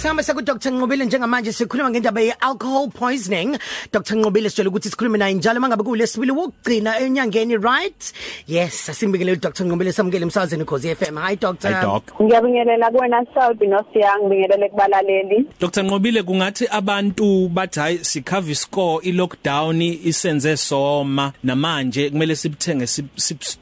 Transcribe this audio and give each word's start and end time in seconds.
Sihamba 0.00 0.22
seku 0.22 0.42
Dr 0.42 0.70
Nqobile 0.70 1.04
njengamanje 1.04 1.52
sikhuluma 1.52 1.90
ngendaba 1.90 2.20
ye 2.20 2.32
alcohol 2.40 2.88
poisoning. 2.88 3.58
Dr 3.92 4.16
Nqobile 4.16 4.48
sitshela 4.48 4.70
ukuthi 4.70 4.88
sikhulume 4.88 5.18
naye 5.18 5.34
njalo 5.34 5.60
mangabe 5.60 5.82
kulesibili 5.82 6.32
wokugcina 6.32 6.98
enyangeni 7.00 7.56
right? 7.56 8.12
Yes, 8.46 8.88
asimbikele 8.88 9.36
Dr 9.36 9.64
Nqobile 9.64 9.92
samukele 9.92 10.22
emsazweni 10.22 10.64
cause 10.64 10.94
FM. 10.94 11.18
Hi 11.18 11.36
Dr. 11.36 11.68
Hi 11.68 11.82
doc. 11.82 12.02
Ngiyabingelela 12.22 12.90
kuwena 12.90 13.26
South 13.34 13.60
Nosiyang 13.60 14.20
ngibingelele 14.22 14.68
kubalaleli. 14.68 15.46
Dr 15.60 15.82
Nqobile 15.82 16.22
kungathi 16.22 16.66
abantu 16.70 17.48
bathi 17.48 17.80
hayi 17.80 17.98
sikhava 18.04 18.50
iscore 18.50 19.04
i 19.04 19.12
lockdown 19.12 19.82
isenze 19.82 20.56
soma 20.56 21.32
namanje 21.44 22.10
kumele 22.10 22.36
sibuthenge 22.36 22.86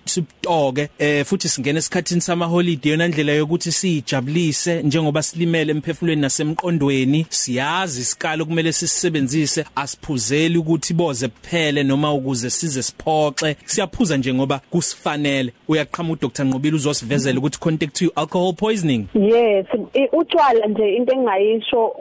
sibtoke 0.05 0.89
eh 0.99 1.25
futhi 1.27 1.49
singena 1.49 1.79
esikhathini 1.79 2.21
sama 2.21 2.47
holiday 2.47 2.93
yona 2.93 3.09
ndlela 3.09 3.33
yokuthi 3.33 3.73
sijabulise 3.73 4.83
njengoba 4.83 5.23
silimele 5.23 5.73
emphefumulweni 5.73 6.28
nasemqondweni 6.29 7.27
siyazi 7.29 8.01
isikalo 8.01 8.45
kumele 8.45 8.73
sisebenzise 8.73 9.65
asiphuzeli 9.77 10.59
ukuthi 10.59 10.95
boze 10.95 11.29
kuphele 11.29 11.83
noma 11.83 12.13
ukuze 12.13 12.51
size 12.51 12.83
siphoxe. 12.83 13.57
Siyaphuza 13.65 14.17
nje 14.17 14.35
ngoba 14.35 14.61
kusifanele. 14.71 15.53
Uyaqhama 15.69 16.13
uDr. 16.13 16.45
Nqobile 16.45 16.77
uzosivezela 16.77 17.39
ukuthi 17.39 17.61
contact 17.61 17.95
to 17.99 18.13
alcohol 18.17 18.53
poisoning? 18.53 19.07
Yes 19.15 19.67
utshwala 20.13 20.67
nje 20.67 20.97
into 20.97 21.13
engayisho 21.13 21.95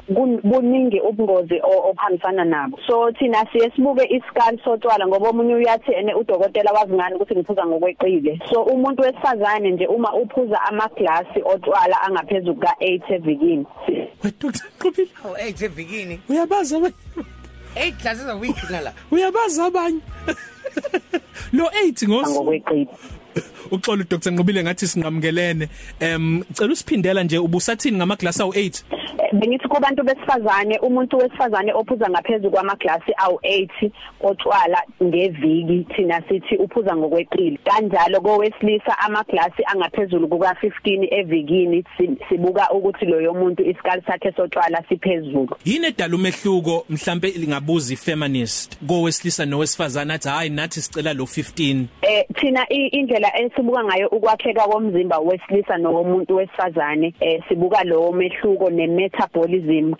kuningi 0.52 1.00
ubungozi 1.00 1.62
obuhambisana 1.64 2.45
nabo. 2.45 2.80
So 2.88 3.12
thina 3.12 3.45
siye 3.52 3.72
sibuke 3.75 4.05
isikali 4.05 4.59
sotshwala 4.64 5.08
ngoba 5.08 5.30
omunye 5.30 5.55
uyathi 5.55 5.91
ene 5.91 6.14
udokotela 6.14 6.72
wazi 6.72 6.94
ngani 6.94 7.16
ukuthi 7.16 7.36
ngiphuza 7.36 7.66
ngokweqile. 7.66 8.39
So 8.50 8.64
umuntu 8.64 9.02
wesifazane 9.02 9.72
nje 9.72 9.88
uma 9.88 10.14
uphuza 10.14 10.62
amaglasi 10.62 11.41
otshwala 11.45 12.02
angaphezulu 12.02 12.62
ka8 12.62 13.14
evikini 13.14 13.66
Dr 14.40 14.63
Nqobile 14.80 15.09
Oh 15.26 15.36
8 15.36 15.66
evikini. 15.66 16.20
uyabaza 16.30 16.78
abanye 16.78 16.94
8 17.75 17.92
classes 18.02 18.25
a 18.28 18.36
week 18.36 18.70
nala. 18.70 18.94
uyabaza 19.11 19.66
abanye. 19.66 20.02
Lo 21.53 21.66
8 21.66 22.08
ngos 22.08 22.30
ngokweqile 22.30 22.88
uxolo 23.72 24.03
Dr 24.03 24.31
Nqobile 24.31 24.64
ngathi 24.64 24.88
sinqamukelene. 24.88 25.70
Em 26.00 26.44
cela 26.53 26.73
usiphindela 26.73 27.23
nje 27.23 27.38
ubusathini 27.38 27.98
ngamaglasi 27.98 28.42
awu8 28.42 28.83
bengithi 29.33 29.67
kubantu 29.67 30.03
besifazane 30.03 30.80
umuntu 30.80 31.17
wesifazane 31.17 31.73
ophuza 31.73 32.09
ngaphezulu 32.09 32.52
kwamaglasi 32.52 33.11
awu80 33.11 33.91
otshwala 34.22 34.81
ngeviki 35.03 35.94
thina 35.95 36.22
sithi 36.30 36.55
uphuza 36.55 36.95
ngokweqile. 36.95 37.59
Kanjalo 37.64 38.22
kowesilisa 38.22 38.99
amaglasi 38.99 39.64
angaphezulu 39.66 40.27
kuka 40.27 40.55
15 40.64 41.08
evikini 41.19 41.83
sibuka 42.30 42.72
ukuthi 42.72 43.05
loyo 43.05 43.33
muntu 43.33 43.64
isikali 43.64 44.02
sakhe 44.08 44.31
sotshwala 44.31 44.83
siphezulu. 44.89 45.55
Yini 45.66 45.88
edala 45.88 46.16
umehluko? 46.16 46.86
Mhlambe 46.89 47.27
lingabuza 47.27 47.94
ifeminist. 47.94 48.77
Kowesilisa 48.88 49.45
nowesifazane 49.45 50.14
athi 50.14 50.30
hayi 50.30 50.49
nathi 50.49 50.81
sicela 50.81 51.14
lo 51.14 51.23
15 51.23 51.86
eh 52.02 52.25
thina 52.36 52.69
indlela 52.69 53.39
esibuka 53.42 53.83
ngayo 53.83 54.08
ukwakheka 54.08 54.61
komzimba 54.61 55.19
wesilisa 55.19 55.77
nowomuntu 55.77 56.36
wesifazane 56.36 57.14
eh 57.19 57.44
sibuka 57.49 57.83
lo 57.83 58.11
mehluko 58.11 58.69
ne 58.69 58.88
metabolism 58.98 59.94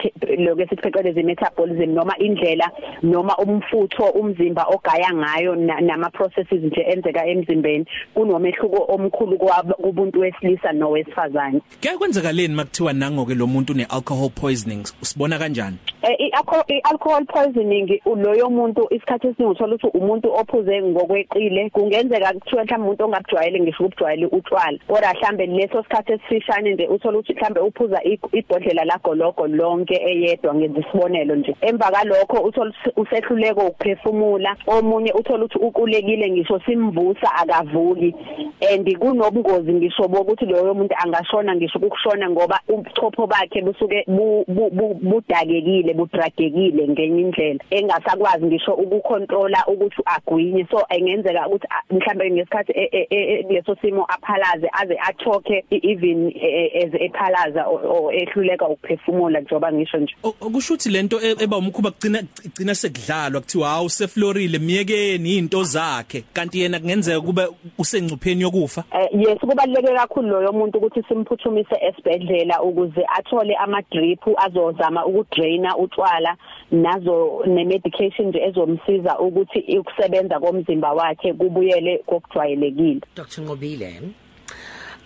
lokho 0.46 0.62
esipheqeleza 0.62 1.24
metabolism 1.24 1.94
noma 1.94 2.14
indlela 2.18 2.68
noma 3.04 3.34
umfutho 3.38 4.06
umzimba 4.20 4.64
ogaya 4.74 5.12
ngayo 5.14 5.56
nama 5.56 6.10
processes 6.10 6.62
nje 6.64 6.82
enzeka 6.82 7.26
emzimbeni 7.26 7.86
kunomehluko 8.14 8.80
omkhulu 8.94 9.38
kubuntu 9.82 10.20
wesilisa 10.20 10.72
nowesifazane. 10.72 11.62
Ke 11.82 11.98
kwenzekaleni 11.98 12.56
makuthiwa 12.56 12.94
nangoke 12.94 13.36
lo 13.36 13.48
muntu 13.48 13.74
ne 13.74 13.84
alcohol 13.84 14.30
poisoning 14.30 14.84
usibona 15.02 15.40
kanjani? 15.40 15.78
I 16.04 16.80
alcohol 16.84 17.26
poisoning 17.26 18.02
loyo 18.06 18.50
muntu 18.50 18.88
isikhathi 18.92 19.28
esiningi 19.28 19.52
uthola 19.52 19.76
ukuthi 19.76 19.98
umuntu 19.98 20.34
ophuze 20.34 20.82
ngokweqile 20.82 21.70
kungenzeka 21.70 22.34
kuthiwa 22.34 22.64
mhlawumbe 22.64 22.86
umuntu 22.86 23.04
ongabujwayele 23.04 23.60
ngisho 23.60 23.84
ubujwayele 23.84 24.26
utshwala. 24.26 24.78
Kodwa 24.88 25.14
mhlambe 25.14 25.46
leso 25.46 25.84
sikhathi 25.84 26.12
esifishane 26.14 26.74
nje 26.74 26.88
uthola 26.88 27.18
ukuthi 27.18 27.34
mhlambe 27.34 27.60
uphuza 27.60 28.04
ibhodlela 28.32 28.86
lagologo 28.86 29.48
lonke 29.48 29.96
eyedwa 29.96 30.56
ngenza 30.56 30.80
isibonelo 30.80 31.36
nje. 31.36 31.56
Emva 31.62 31.92
kalokho 31.92 32.38
uthola 32.44 32.74
usehluleko 32.96 33.62
ukuphefumula. 33.62 34.56
Omunye 34.68 35.12
uthola 35.12 35.46
ukuthi 35.46 35.66
uqulekile 35.66 36.30
ngisho 36.30 36.60
simvusa 36.66 37.36
akavuki. 37.36 38.16
And 38.72 38.98
kunobungozi 38.98 39.74
ngisho 39.74 40.08
bokuthi 40.08 40.46
loyo 40.46 40.74
muntu 40.74 40.96
angashona 41.04 41.56
ngisho 41.56 41.80
ukushona 41.80 42.30
ngoba 42.30 42.60
ubuchopho 42.68 43.28
bakhe 43.28 43.62
busuke 43.62 44.06
budakekile. 45.02 45.87
Budragekile 45.94 46.88
ngenye 46.88 47.22
indlela. 47.22 47.60
Engasakwazi 47.70 48.46
ngisho 48.46 48.74
ukukontrola 48.74 49.64
ukuthi 49.68 50.02
agwinye. 50.06 50.68
So 50.72 50.86
engenzeka 50.90 51.48
ukuthi 51.48 51.68
mhlambe 51.90 52.32
ngesikhathi 52.32 52.74
leso 53.50 53.76
simo 53.82 54.06
aphalaze 54.10 54.70
aze 54.72 54.98
achoke 55.00 55.66
even 55.72 56.28
as 56.28 56.94
ephalaza 57.02 57.66
ehluleka 58.14 58.68
ukuphefumula 58.68 59.40
njoba 59.40 59.72
ngisho 59.72 59.98
nje. 59.98 60.16
Okusho 60.24 60.74
ukuthi 60.74 60.90
lento 60.90 61.20
eba 61.44 61.58
umkhuba 61.58 61.92
kugcina 61.92 62.24
igcina 62.46 62.76
sekudlalwa 62.76 63.42
kuthiwa 63.42 63.70
hawu 63.70 63.90
seflorile 63.90 64.60
miyekeni 64.60 65.38
into 65.38 65.64
zakhe. 65.64 66.24
Kanti 66.34 66.60
yena 66.60 66.80
kungenzeka 66.80 67.22
kube 67.22 67.48
usengcupheni 67.78 68.42
yokufa? 68.42 68.84
Yes 69.12 69.40
kubaleke 69.40 69.94
kakhulu 69.94 70.28
loyo 70.28 70.54
muntu 70.54 70.78
ukuthi 70.78 71.04
simphuthumise 71.08 71.76
esibhedlela 71.82 72.62
ukuze 72.62 73.06
athole 73.18 73.56
ama 73.56 73.82
drip 73.92 74.20
azozama 74.38 75.06
ukudraina 75.06 75.77
utshwala 75.78 76.38
nazo 76.72 77.44
ne 77.46 77.64
medication 77.66 78.28
nje 78.28 78.40
ezomsiza 78.48 79.20
ukuthi 79.20 79.60
ukusebenza 79.80 80.40
komzimba 80.40 80.94
wakhe 80.94 81.34
kubuyele 81.34 81.98
kokujwayelekile. 82.06 83.02
Dr 83.16 83.42
Nqobile 83.42 84.02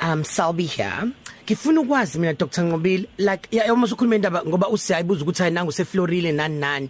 um 0.02 0.24
Salbi 0.24 0.66
here. 0.66 1.12
Ngifuna 1.46 1.82
ukwazi 1.82 2.20
mina 2.20 2.34
Dr 2.34 2.64
Nqobile 2.64 3.08
like 3.18 3.48
ya 3.52 3.74
uma 3.74 3.88
ukhuluma 3.88 4.16
indaba 4.16 4.44
ngoba 4.46 4.70
usiyayibuza 4.70 5.24
ukuthi 5.24 5.42
hayi 5.42 5.54
nangu 5.54 5.72
seflorile 5.72 6.32
nani 6.32 6.60
nani. 6.60 6.90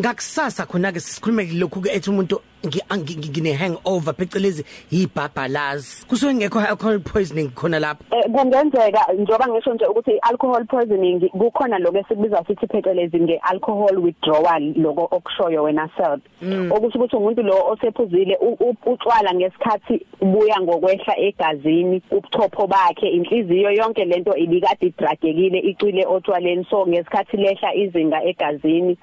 Ngakusasa 0.00 0.66
khona 0.66 0.92
ke 0.92 1.00
sikhulume 1.00 1.44
lokhu 1.52 1.80
ke 1.80 1.90
ethi 1.90 2.10
umuntu 2.10 2.40
ngine 2.64 3.52
hangover 3.52 4.14
phecelezi 4.14 4.64
yibhabhalazi. 4.90 6.06
Kusuke 6.06 6.34
ngekho 6.34 6.60
alcohol 6.60 7.00
poisoning 7.00 7.50
khona 7.54 7.78
lapha 7.78 8.04
kungenzeka 8.32 9.12
njoba 9.18 9.48
ngisho 9.48 9.74
nje 9.74 9.86
ukuthi 9.86 10.18
alcohol 10.22 10.64
poisoning 10.64 11.30
kukhona 11.30 11.78
lokho 11.78 11.98
esikubiza 11.98 12.44
sithi 12.46 12.66
phecelezi 12.66 13.20
ngealcohol 13.20 13.98
withdrawal 13.98 14.74
lokho 14.76 15.08
okushoyo 15.10 15.62
wena 15.62 15.88
self. 15.96 16.20
Okusho 16.70 16.98
ukuthi 16.98 17.16
umuntu 17.16 17.42
lo 17.42 17.66
osephuzile 17.66 18.38
utshwala 18.86 19.34
ngesikhathi 19.34 20.06
ubuya 20.20 20.60
ngokwehla 20.60 21.18
egazini 21.18 22.02
ubuchopho 22.10 22.66
bakhe 22.66 23.08
inhliziyo 23.08 23.70
yonke 23.70 24.04
lento 24.04 24.36
ibikade 24.36 24.86
idragekile 24.86 25.58
icwile 25.58 26.06
otshwaleni 26.06 26.66
so 26.70 26.86
ngesikhathi 26.86 27.36
lehla 27.36 27.74
izinga 27.74 28.24
egazini 28.24 28.96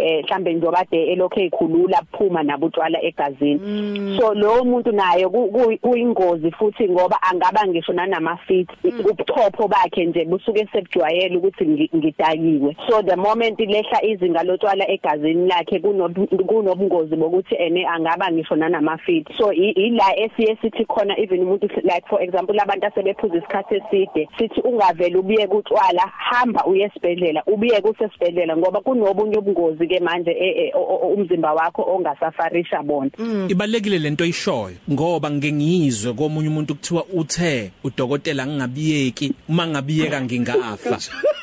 eh 0.00 0.24
mhlambe 0.24 0.54
njoba 0.54 0.84
de 0.90 1.12
elokho 1.12 1.40
ekhulula 1.40 2.02
buphuma 2.12 2.42
nabutshwala 2.42 3.02
egazini. 3.02 4.18
So 4.18 4.34
lo 4.34 4.64
muntu 4.64 4.92
naye 4.92 5.28
kuyingozi 5.28 6.50
futhi 6.50 6.88
ngoba 6.88 7.22
angaba 7.22 7.66
ngisho 7.66 7.92
nanama 7.92 8.36
fit 8.36 8.68
ubuchopho 8.84 9.68
bakhe 9.68 10.04
nje 10.06 10.24
busuke 10.24 10.68
sebujwayele 10.72 11.36
ukuthi 11.36 11.88
ngidakiwe. 11.96 12.76
So 12.88 13.02
the 13.02 13.16
moment 13.16 13.58
lehla 13.58 14.04
izinga 14.04 14.42
lotshwala 14.42 14.90
egazini 14.90 15.48
lakhe 15.48 15.80
kunobungozi 15.80 17.16
bokuthi 17.16 17.54
ene 17.54 17.86
angaba 17.86 18.32
ngisho 18.32 18.56
nanama 18.56 18.98
fit 18.98 19.28
so 19.38 19.52
ila 19.52 20.16
esiye 20.16 20.56
sithi 20.62 20.84
khona 20.84 21.18
even 21.18 21.42
umuntu 21.42 21.68
like 21.82 22.06
for 22.08 22.22
example 22.22 22.60
abantu 22.60 22.86
asebephuza 22.86 23.38
isikhathi 23.38 23.74
eside 23.74 24.28
sithi 24.38 24.60
ungavela 24.60 25.18
ubuye 25.18 25.46
kutshwala 25.46 26.02
hamba 26.06 26.64
uye 26.66 26.84
esibhedlela 26.84 27.42
ubuye 27.46 27.80
kusesibhedlela 27.80 28.56
ngoba 28.56 28.80
kunobunye 28.80 29.36
ubungozi 29.38 29.86
ke 29.88 30.00
manje 30.00 30.32
umzimba 31.16 31.52
wakho 31.52 31.82
ongasafarisha 31.82 32.82
bona. 32.82 33.10
Ibalekile 33.48 33.98
lento 33.98 34.24
ishoyo 34.24 34.76
ngoba 34.90 35.30
ngeke 35.30 35.52
ngiyizwe 35.52 36.12
komunye 36.12 36.48
umuntu 36.48 36.74
kuthiwa 36.74 37.04
uthe 37.12 37.72
udokotela 37.84 38.46
ngingabiyeki. 38.46 39.32
Uma 39.48 39.66
ngabiyeka 39.66 40.20
ngingafa. 40.22 40.98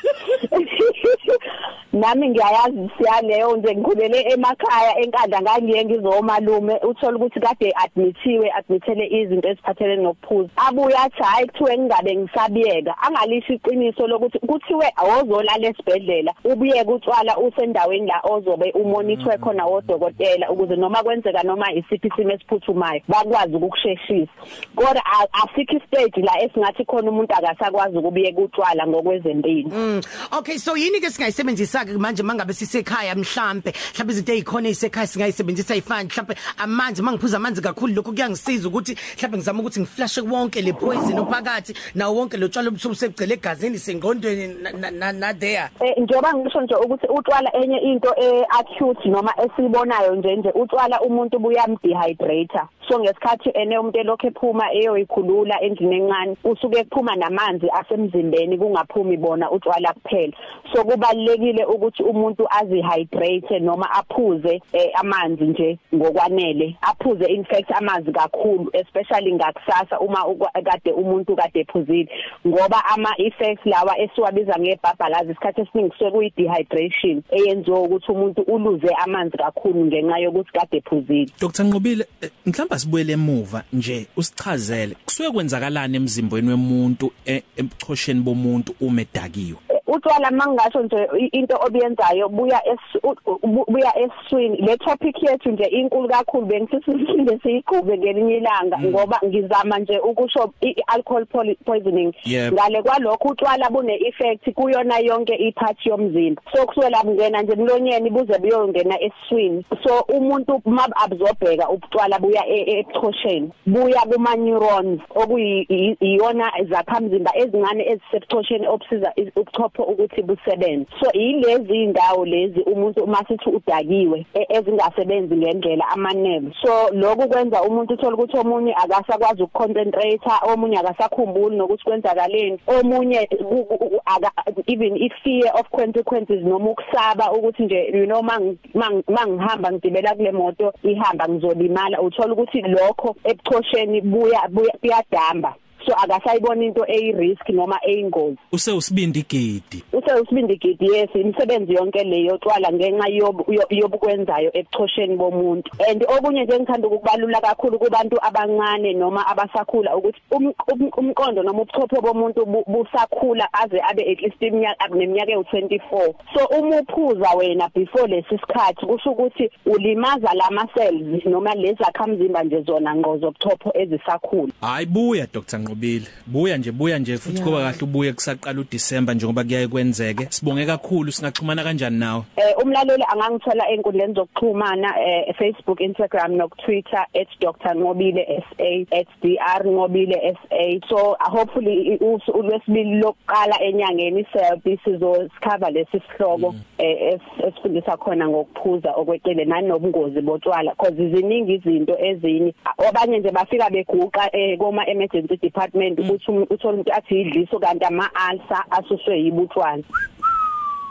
nami 1.96 2.30
ngiyayazi 2.30 2.90
siyaleyo 2.98 3.58
nje 3.58 3.76
ngikhulele 3.76 4.22
emakhaya 4.34 5.00
enkandla 5.00 5.42
ngangiye 5.42 5.86
ngizomalume. 5.86 6.76
Uthola 6.90 7.18
ukuthi 7.18 7.40
kade 7.40 7.74
admithiwe 7.84 8.52
admithele 8.52 9.08
izinto 9.08 9.48
eziphathelene 9.48 10.04
nokuphuza. 10.04 10.50
Abuya 10.56 11.02
athi 11.04 11.24
hayi 11.24 11.48
kuthiwe 11.48 11.78
ngingabe 11.78 12.16
ngisabiyeka. 12.16 12.94
Angalisho 13.02 13.54
iqiniso 13.54 14.08
lokuthi 14.08 14.40
kuthiwe 14.40 14.88
awozolala 14.96 15.68
esibhedlela 15.68 16.34
ubiyeke 16.44 16.92
utshwala 16.92 17.38
usendaweni 17.38 18.08
la 18.08 18.22
ozobe 18.24 18.72
umonithwe 18.72 19.38
khona 19.38 19.66
wodokotela 19.66 20.52
ukuze 20.52 20.76
noma 20.76 21.04
kwenzeka 21.04 21.44
noma 21.44 21.74
isiphi 21.74 22.08
isimo 22.08 22.32
esiphuthumayo 22.34 23.02
bakwazi 23.08 23.56
ukukusheshisa. 23.56 24.34
Kodwa 24.76 25.02
asikho 25.32 25.78
istage 25.78 26.22
la 26.22 26.44
esingathi 26.44 26.86
khona 26.86 27.12
umuntu 27.12 27.34
akasakwazi 27.36 27.98
ukubiyeka 27.98 28.42
utshwala 28.42 28.88
ngokwezempilo. 28.88 29.70
Mm. 29.70 30.02
Okay 30.38 30.58
so 30.58 30.78
yini 30.78 31.00
ke 31.00 31.10
singayisebenzisa 31.10 31.85
ke 31.86 31.98
manje 31.98 32.24
mangabe 32.24 32.54
sisekhaya 32.54 33.16
mhlambe 33.16 33.74
mhlambe 33.94 34.14
izinto 34.14 34.34
ezikhona 34.34 34.70
ezisekhaya 34.70 35.08
singayisebenzisa 35.08 35.76
ifani 35.76 36.10
mhlambe 36.10 36.36
amanzi 36.58 37.02
mangiphuza 37.02 37.38
amanzi 37.38 37.62
kakhulu 37.62 37.94
lokho 37.94 38.12
kuyangisiza 38.12 38.68
ukuthi 38.68 38.98
mhlambe 39.18 39.38
ngizama 39.38 39.60
ukuthi 39.60 39.80
ngiflashe 39.80 40.22
wonke 40.22 40.62
le 40.62 40.74
poison 40.74 41.20
ophakathi 41.20 41.74
nawo 41.96 42.16
wonke 42.16 42.38
lo 42.38 42.48
tshwala 42.48 42.70
obusuku 42.70 42.96
segcele 42.96 43.34
egazini 43.34 43.78
sengqondweni 43.80 44.48
na- 44.62 44.92
na 44.92 45.12
na 45.12 45.34
there. 45.34 45.70
Eh 45.80 45.94
njengoba 45.98 46.34
ngisho 46.34 46.62
nje 46.62 46.76
ukuthi 46.76 47.08
utshwala 47.08 47.50
enye 47.56 47.78
into 47.78 48.10
eacute 48.18 49.10
noma 49.10 49.34
esibonayo 49.44 50.16
nje 50.16 50.36
nje 50.36 50.50
utshwala 50.56 51.02
umuntu 51.02 51.40
buyamdehydrator 51.40 52.68
so 52.90 53.00
ngesikhathi 53.00 53.50
ene 53.54 53.78
umuntu 53.78 54.00
elokho 54.00 54.28
ephuma 54.28 54.74
eyoyikhulula 54.74 55.62
endlini 55.62 55.96
encane 55.96 56.38
usuke 56.44 56.84
kuphuma 56.84 57.16
namanzi 57.16 57.68
asemzimbeni 57.70 58.58
kungaphumi 58.58 59.18
bona 59.18 59.52
utshwala 59.52 59.94
kuphela. 59.94 60.34
So 60.74 60.84
kubalekile 60.84 61.66
ukuthi 61.76 62.04
umuntu 62.04 62.48
azihydrate 62.50 63.60
noma 63.60 63.92
aphuze 63.92 64.62
eh, 64.74 64.90
amanzi 64.94 65.44
nje 65.44 65.78
ngokwanele 65.96 66.78
aphuze 66.82 67.26
in 67.26 67.44
fact 67.44 67.72
amanzi 67.72 68.12
kakhulu 68.12 68.70
especially 68.74 69.34
ngakusasa 69.34 70.00
uma 70.00 70.26
kade 70.64 70.92
umuntu 70.92 71.36
kade 71.36 71.60
ephuzile. 71.60 72.10
Ngoba 72.48 72.86
ama 72.86 73.10
effects 73.18 73.66
lawa 73.66 74.00
esiwabiza 74.00 74.56
ngebhabhalazi 74.60 75.32
isikhathi 75.32 75.62
esiningi 75.62 75.90
kusuke 75.90 76.12
kuyi 76.12 76.34
dehydration 76.38 77.22
eyenziwa 77.32 77.82
ukuthi 77.82 78.12
umuntu 78.12 78.42
uluze 78.42 78.90
amanzi 79.04 79.38
kakhulu 79.38 79.86
ngenxa 79.86 80.18
yokuthi 80.18 80.52
kade 80.52 80.78
ephuzile. 80.78 81.32
Dr 81.40 81.64
Nqobile 81.64 82.06
eh, 82.22 82.30
mhlawumbe 82.46 82.80
sibuyele 82.80 83.14
emuva 83.14 83.64
nje 83.74 84.08
usichazele 84.18 84.96
kusuke 85.06 85.32
kwenzakalani 85.32 85.98
emzimbeni 85.98 86.50
wemuntu 86.50 87.12
eh, 87.26 87.44
ebuchosheni 87.58 88.22
bomuntu 88.22 88.76
uma 88.82 89.02
edakiwe? 89.02 89.58
Utshwala 89.96 90.32
mangingasho 90.32 90.82
nje 90.84 91.08
i- 91.20 91.30
into 91.40 91.56
obuyenzayo 91.68 92.30
buya 92.30 92.62
es- 92.68 93.00
u- 93.04 93.38
u- 93.44 93.66
buya 93.72 93.94
eswini 94.00 94.58
le 94.58 94.78
topic 94.78 95.24
yethu 95.24 95.52
nje 95.52 95.64
inkulu 95.64 96.10
kakhulu 96.10 96.46
bengisithi 96.46 96.92
siphinde 96.92 97.40
siyiqhube 97.44 97.98
ngelinye 97.98 98.38
ilanga 98.38 98.78
ngoba 98.80 99.20
ngizama 99.26 99.80
nje 99.80 100.00
ukusho 100.00 100.54
i- 100.62 100.76
alcohol 100.88 101.26
poli- 101.26 101.58
poisoning. 101.66 102.14
Yep. 102.26 102.54
ngale 102.54 102.82
kwalokho 102.82 103.30
utshwala 103.30 103.70
bune 103.70 103.96
effect 104.08 104.54
kuyona 104.54 105.00
yonke 105.00 105.36
iphathi 105.36 105.90
yomzimba. 105.90 106.42
So 106.56 106.66
kusuke 106.66 106.90
la 106.90 107.04
bungena 107.04 107.42
nje 107.42 107.54
emlonyeni 107.54 108.10
buze 108.10 108.40
buyongena 108.40 108.96
eswini 109.02 109.66
so 109.84 110.00
umuntu 110.18 110.62
mab 110.66 110.92
absorbeka 111.04 111.70
ubutshwala 111.70 112.20
buya 112.20 112.48
e- 112.48 112.80
ebuchosheni 112.80 113.52
buya 113.66 114.02
kuma 114.02 114.36
neurons 114.36 115.02
okuyiyona 115.16 116.52
zakhamzimba 116.70 117.32
ezincane 117.38 117.84
ezisebuchosheni 117.92 118.68
obsiza 118.68 119.12
is- 119.16 119.32
ubuchopho 119.36 119.84
ukuthi 119.86 120.22
busebenze. 120.22 120.86
So 121.00 121.12
yilezi 121.20 121.84
indawo 121.84 122.26
lezi 122.26 122.60
umuntu 122.60 123.04
uma 123.04 123.18
sithi 123.28 123.50
udakiwe 123.50 124.26
e- 124.34 124.46
ezingasebenzi 124.50 125.36
ngendlela 125.36 125.88
amanerve 125.90 126.52
so 126.62 126.90
lokhu 126.94 127.28
kwenza 127.30 127.64
umuntu 127.64 127.94
uthola 127.94 128.14
ukuthi 128.16 128.38
omunye 128.38 128.74
akasakwazi 128.76 129.44
ukuconcentrate 129.44 130.20
omunye 130.54 130.78
akasakhumbuli 130.78 131.56
nokuthi 131.56 131.84
kwenzakaleni. 131.84 132.60
Omunye 132.68 133.28
ku- 133.28 133.66
ku- 133.66 133.78
ku- 133.78 134.02
aka- 134.06 134.52
even 134.68 134.96
i 134.98 135.10
fear 135.24 135.52
of 135.60 135.70
consequences 135.70 136.42
noma 136.44 136.70
ukusaba 136.72 137.32
ukuthi 137.32 137.64
nje 137.64 137.92
you 137.94 138.06
know 138.06 138.22
mang- 138.22 138.58
mang- 138.74 139.04
mangihamba 139.08 139.72
ngidibela 139.72 140.16
kule 140.16 140.32
moto 140.32 140.74
ihamba 140.84 141.28
ngizolimala 141.30 142.02
uthola 142.02 142.34
ukuthi 142.34 142.62
lokho 142.62 143.16
ebuchosheni 143.24 144.02
buya 144.02 144.42
buya- 144.50 144.78
buyadamba 144.82 145.56
so 145.86 145.94
akasayibona 145.94 146.64
into 146.66 146.86
eyi-risk 146.88 147.50
noma 147.50 147.80
eyingozi 147.88 148.38
use 148.52 148.72
usibindi 148.72 149.20
igidi 149.20 149.84
use 149.94 150.14
usibindigidi 150.22 150.86
yes 150.86 151.10
imisebenzi 151.16 151.74
yonke 151.74 152.04
leyo 152.04 152.38
twala 152.38 152.72
ngenxa 152.74 153.08
yobu- 153.10 153.54
yo- 153.54 153.68
yobukwenzayo 153.70 154.52
ebuchosheni 154.54 155.16
bomuntu 155.16 155.72
and 155.92 156.04
okunye 156.08 156.44
nje 156.44 156.60
ngithanda 156.60 156.88
ukukubalula 156.88 157.42
kakhulu 157.42 157.80
kubantu 157.80 158.18
abancane 158.22 158.94
noma 158.94 159.28
abasakhula 159.28 159.96
ukuthi 159.98 160.20
um- 160.32 160.54
um- 160.74 160.92
umqondo 160.98 161.44
noma 161.44 161.62
ubuchopho 161.62 162.02
bomuntu 162.02 162.46
bu- 162.46 162.64
busakhula 162.68 163.48
aze 163.54 163.82
abe 163.90 164.12
at 164.12 164.22
least 164.22 164.42
iminyaka 164.42 164.88
neminyaka 164.88 165.32
ewu24 165.32 166.14
so 166.34 166.46
uma 166.60 166.80
uphuza 166.82 167.30
wena 167.38 167.70
before 167.76 168.08
lesi 168.08 168.30
sikhathi 168.38 168.86
kusho 168.86 169.12
ukuthi 169.12 169.50
ulimaza 169.66 170.34
lama 170.34 170.68
cells 170.74 171.26
noma 171.26 171.54
lezi 171.56 171.84
akhamzimba 171.84 172.44
nje 172.44 172.62
zona 172.62 172.96
ngqo 172.96 173.18
zobuchopho 173.18 173.72
ezisakhula. 173.74 174.54
Hayi 174.62 174.86
buya 174.86 175.28
Dr 175.34 175.60
Nqobile 175.76 176.08
buya 176.28 176.58
nje 176.58 176.72
buya 176.72 177.00
nje 177.00 177.18
futhi 177.18 177.42
kuba 177.44 177.58
kahle 177.60 177.78
ubuye 177.84 178.14
kusaqala 178.14 178.60
uDisember 178.60 179.16
njengoba 179.16 179.44
kuyaye 179.44 179.68
kwenzeke. 179.68 180.28
Sibonge 180.30 180.66
kakhulu 180.66 181.12
singaxhumana 181.12 181.64
kanjani 181.64 182.00
nawe? 182.00 182.24
Eh 182.38 182.56
umlaleli 182.64 183.04
angangithola 183.08 183.70
enkundleni 183.70 184.14
zokuxhumana 184.14 184.90
eh 185.00 185.36
Facebook, 185.38 185.82
Instagram 185.82 186.36
no 186.38 186.48
Twitter 186.66 187.06
@drnqobile 187.42 188.26
SA 188.50 188.86
@drnqobile 189.24 190.16
SA. 190.36 190.80
So 190.90 191.12
uh, 191.12 191.30
hopefully 191.30 191.94
i- 191.94 192.04
usu 192.06 192.32
ulwesibili 192.32 192.96
lokuqala 193.00 193.62
enyangeni 193.64 194.26
selbi 194.34 194.80
sizosikava 194.84 195.70
lesi 195.70 196.00
sihloko 196.18 196.56
eh 196.78 197.14
es- 197.14 197.48
esifundisa 197.48 197.98
khona 197.98 198.28
ngokuphuza 198.30 198.92
okweqile 198.96 199.46
nanobungozi 199.46 200.22
botshwala 200.22 200.72
because 200.72 200.96
ziningi 200.96 201.54
izinto 201.54 201.98
ezinye 202.00 202.54
abanye 202.90 203.20
nje 203.20 203.32
bafika 203.32 203.70
beguqa 203.70 204.30
eh 204.36 204.58
koma 204.58 204.88
emergency 204.88 205.36
department 205.38 205.65
ukuthi 206.02 206.32
umuntu 206.32 206.54
uthola 206.54 206.74
umuntu 206.74 206.94
athi 206.94 207.22
idliso 207.22 207.60
kanti 207.60 207.86
ama 207.86 208.10
ulcer 208.30 208.64
asuswe 208.72 209.20
yibutshwala 209.24 209.84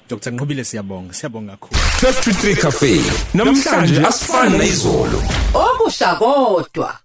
Dr 0.08 0.30
Nqobile 0.30 0.64
siyabonga 0.64 1.12
siyabonga 1.12 1.56
kakhulu. 1.56 1.80
1223 2.02 2.56
Cafe 2.62 3.00
namhlanje 3.34 4.06
asifani 4.06 4.58
nezolo 4.58 5.18
okusha 5.54 6.14
kodwa. 6.14 7.03